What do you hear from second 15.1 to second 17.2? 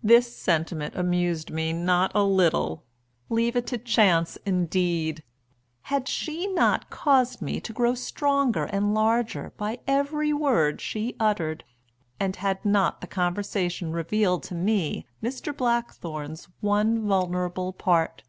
Mr. Blackthorn's one